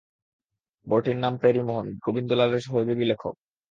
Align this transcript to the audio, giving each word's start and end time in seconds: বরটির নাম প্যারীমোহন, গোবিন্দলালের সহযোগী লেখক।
বরটির 0.87 1.17
নাম 1.17 1.33
প্যারীমোহন, 1.37 1.87
গোবিন্দলালের 2.05 2.61
সহযোগী 2.61 3.05
লেখক। 3.05 3.33